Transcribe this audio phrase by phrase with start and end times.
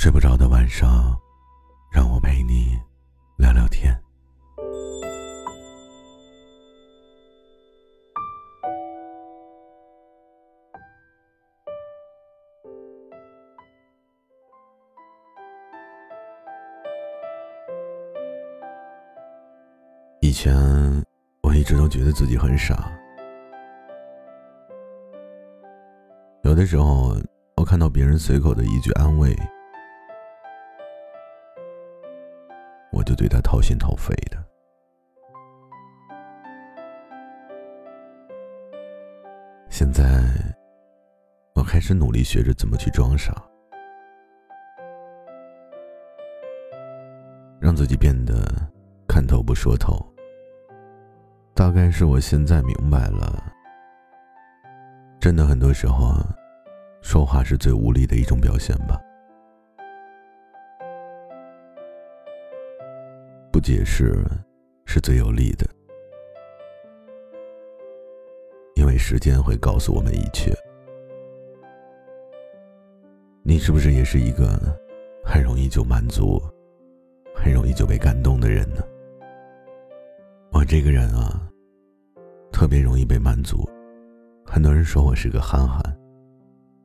[0.00, 1.14] 睡不着的晚上，
[1.92, 2.74] 让我陪你
[3.36, 3.94] 聊聊天。
[20.22, 20.56] 以前
[21.42, 22.90] 我一直都觉得自己很傻，
[26.44, 27.14] 有的时候
[27.54, 29.36] 我看到别人随口的一句安慰。
[32.92, 34.38] 我就对他掏心掏肺的。
[39.68, 40.04] 现在，
[41.54, 43.32] 我开始努力学着怎么去装傻，
[47.60, 48.44] 让自己变得
[49.08, 49.98] 看透不说透。
[51.54, 53.42] 大概是我现在明白了，
[55.18, 56.14] 真的很多时候，
[57.00, 59.00] 说话是最无力的一种表现吧。
[63.60, 64.14] 解释
[64.86, 65.66] 是最有利的，
[68.74, 70.52] 因为时间会告诉我们一切。
[73.42, 74.58] 你是不是也是一个
[75.24, 76.40] 很容易就满足、
[77.34, 78.82] 很容易就被感动的人呢？
[80.52, 81.48] 我这个人啊，
[82.50, 83.68] 特别容易被满足。
[84.44, 85.82] 很多人说我是个憨憨，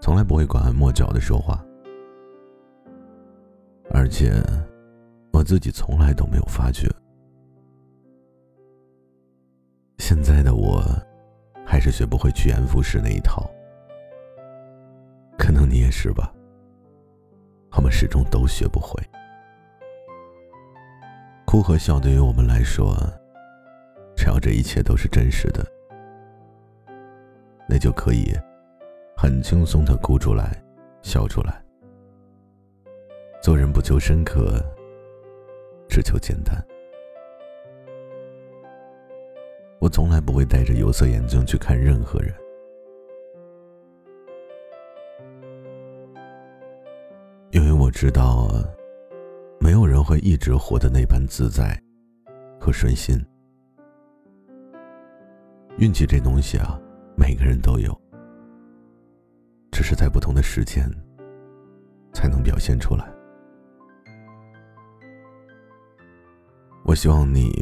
[0.00, 1.64] 从来不会拐弯抹角的说话，
[3.90, 4.30] 而且。
[5.40, 6.86] 我自己从来都没有发觉，
[9.96, 10.84] 现在的我，
[11.64, 13.50] 还是学不会趋炎附势那一套。
[15.38, 16.30] 可能你也是吧。
[17.74, 19.02] 我们始终都学不会。
[21.46, 22.94] 哭和笑对于我们来说，
[24.14, 25.66] 只要这一切都是真实的，
[27.66, 28.26] 那就可以
[29.16, 30.62] 很轻松的哭出来，
[31.00, 31.64] 笑出来。
[33.40, 34.62] 做人不求深刻。
[35.90, 36.56] 只求简单。
[39.80, 42.32] 我从来不会戴着有色眼镜去看任何人，
[47.50, 48.48] 因为我知道，
[49.58, 51.76] 没有人会一直活得那般自在
[52.60, 53.18] 和顺心。
[55.78, 56.78] 运气这东西啊，
[57.16, 57.98] 每个人都有，
[59.72, 60.88] 只是在不同的时间
[62.12, 63.19] 才能表现出来。
[66.90, 67.52] 我希望你，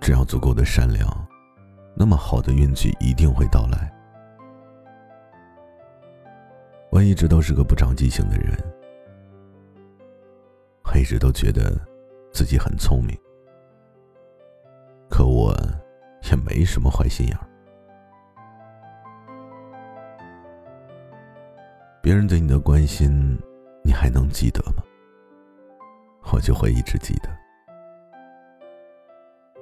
[0.00, 1.04] 只要足够的善良，
[1.96, 3.92] 那么好的运气一定会到来。
[6.88, 8.56] 我一直都是个不长记性的人，
[10.84, 11.76] 我一直都觉得
[12.32, 13.18] 自己很聪明，
[15.10, 15.52] 可我
[16.30, 17.44] 也没什么坏心眼儿。
[22.00, 23.36] 别人对你的关心，
[23.82, 24.84] 你还能记得吗？
[26.32, 27.41] 我就会一直记得。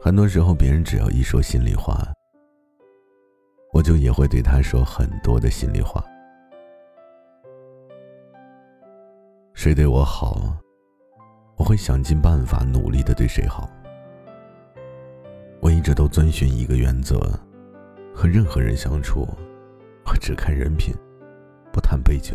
[0.03, 2.11] 很多时候，别人只要一说心里话，
[3.71, 6.03] 我就也会对他说很多的心里话。
[9.53, 10.56] 谁对我好，
[11.59, 13.69] 我会想尽办法努力的对谁好。
[15.61, 17.21] 我一直都遵循一个原则：
[18.15, 19.28] 和任何人相处，
[20.06, 20.94] 我只看人品，
[21.71, 22.34] 不谈背景，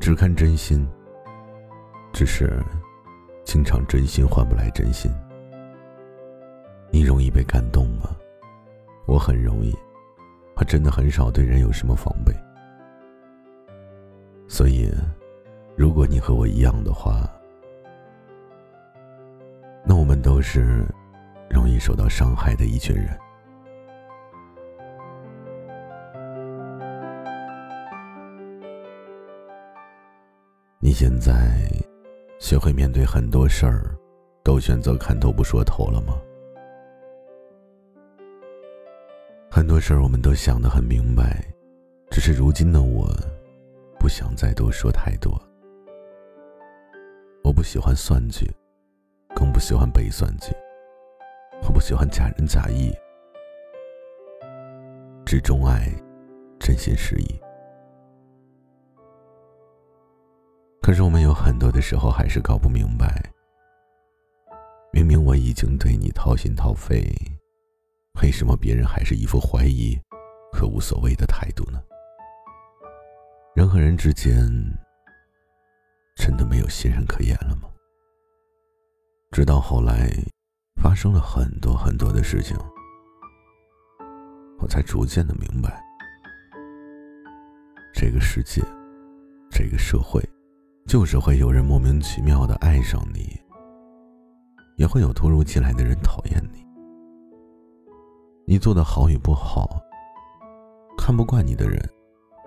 [0.00, 0.88] 只看真心。
[2.10, 2.58] 只是，
[3.44, 5.12] 经常真心换不来真心。
[6.92, 8.14] 你容易被感动吗？
[9.06, 9.74] 我很容易，
[10.56, 12.34] 我真的很少对人有什么防备。
[14.46, 14.92] 所以，
[15.74, 17.26] 如果你和我一样的话，
[19.86, 20.84] 那我们都是
[21.48, 23.08] 容易受到伤害的一群人。
[30.78, 31.66] 你现在
[32.38, 33.96] 学会面对很多事儿，
[34.44, 36.14] 都选择看透不说透了吗？
[39.54, 41.44] 很多事儿我们都想得很明白，
[42.10, 43.06] 只是如今的我，
[44.00, 45.30] 不想再多说太多。
[47.44, 48.50] 我不喜欢算计，
[49.36, 50.54] 更不喜欢被算计。
[51.64, 52.90] 我不喜欢假仁假义，
[55.26, 55.86] 只钟爱
[56.58, 57.38] 真心实意。
[60.80, 63.22] 可是我们有很多的时候还是搞不明白，
[64.94, 67.04] 明明我已经对你掏心掏肺，
[68.20, 69.98] 为什么别人还是一副怀疑
[70.52, 71.82] 和无所谓的态度呢？
[73.54, 74.36] 人和人之间
[76.16, 77.68] 真的没有信任可言了吗？
[79.30, 80.10] 直到后来
[80.80, 82.56] 发生了很多很多的事情，
[84.58, 85.82] 我才逐渐的明白，
[87.94, 88.62] 这个世界，
[89.50, 90.22] 这个社会。
[90.84, 93.40] 就是会有人莫名其妙的爱上你，
[94.76, 96.66] 也会有突如其来的人讨厌你。
[98.44, 99.80] 你做的好与不好，
[100.98, 101.80] 看不惯你的人，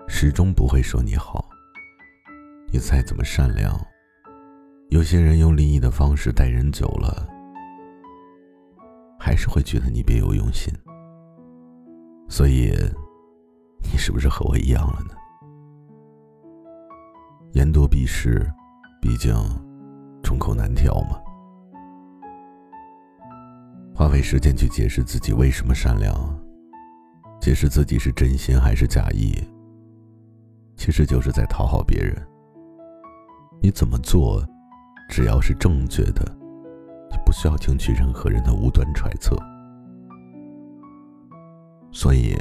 [0.06, 1.48] 始终不会说你好。
[2.70, 3.74] 你再怎么善良，
[4.90, 7.26] 有些人用利益的方式待人久了，
[9.18, 10.72] 还是会觉得你别有用心。
[12.28, 12.72] 所以，
[13.90, 15.14] 你是不是和我一样了呢？
[17.52, 18.46] 言多必失，
[19.00, 19.32] 毕竟
[20.22, 21.18] 众口难调嘛。
[23.96, 26.14] 花费时间去解释自己为什么善良，
[27.40, 29.32] 解释自己是真心还是假意，
[30.76, 32.14] 其实就是在讨好别人。
[33.62, 34.46] 你怎么做，
[35.08, 36.22] 只要是正确的，
[37.10, 39.34] 就不需要听取任何人的无端揣测。
[41.90, 42.36] 所以，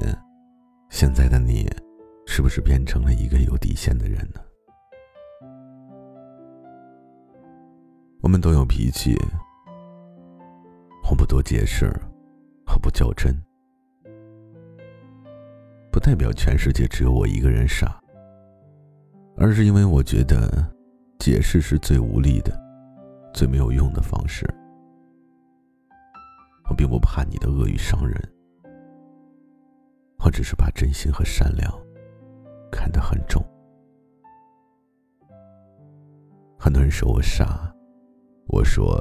[0.89, 1.65] 现在的你，
[2.27, 4.41] 是不是变成了一个有底线的人呢？
[8.19, 9.15] 我们都有脾气，
[11.07, 11.85] 我不多解释，
[12.65, 13.31] 我不较真，
[15.91, 18.01] 不代表全世界只有我一个人傻，
[19.37, 20.49] 而是因为我觉得
[21.19, 22.59] 解释是最无力的、
[23.35, 24.51] 最没有用的方式。
[26.67, 28.19] 我并不怕你的恶语伤人，
[30.17, 31.71] 我只是把真心和善良
[32.71, 33.45] 看得很重。
[36.57, 37.71] 很多人说我傻。
[38.47, 38.95] 我说，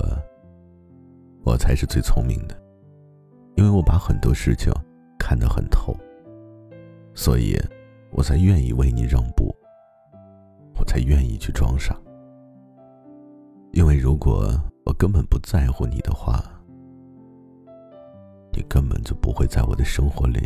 [1.44, 2.56] 我才是最聪明的，
[3.56, 4.72] 因为我把很多事情
[5.18, 5.94] 看得很透，
[7.14, 7.54] 所以
[8.10, 9.54] 我才愿意为你让步，
[10.78, 11.94] 我才愿意去装傻。
[13.72, 14.48] 因为如果
[14.86, 16.42] 我根本不在乎你的话，
[18.50, 20.40] 你根本就不会在我的生活里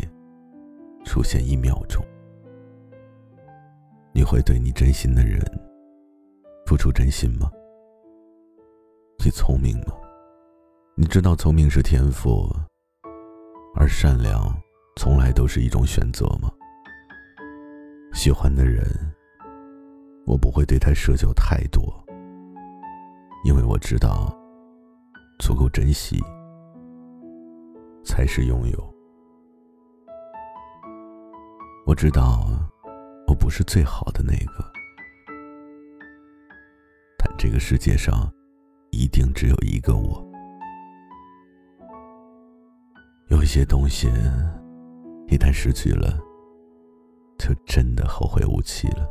[1.04, 2.04] 出现一秒钟。
[4.12, 5.40] 你会对你真心的人
[6.66, 7.48] 付出真心吗？
[9.24, 9.94] 你聪明吗？
[11.00, 12.52] 你知道聪明是天赋，
[13.76, 14.52] 而善良
[14.96, 16.50] 从来都是一种选择吗？
[18.12, 18.84] 喜欢的人，
[20.26, 22.04] 我不会对他奢求太多，
[23.44, 24.36] 因为我知道，
[25.38, 26.20] 足够珍惜
[28.04, 28.94] 才是拥有。
[31.86, 32.44] 我知道，
[33.28, 34.64] 我不是最好的那个，
[37.16, 38.28] 但这个世界上。
[38.90, 40.27] 一定只有一个我。
[43.48, 44.08] 些东西，
[45.26, 46.18] 一旦失去了，
[47.38, 49.08] 就真的后会无期了。